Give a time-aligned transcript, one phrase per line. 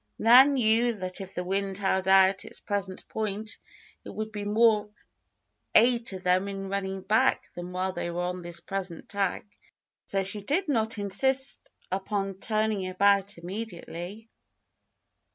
[0.17, 3.59] Nan knew that if the wind held at its present point
[4.03, 4.89] it would be more
[5.75, 9.45] aid to them in running back than while they were on this present tack,
[10.07, 14.27] so she did not insist upon turning about immediately.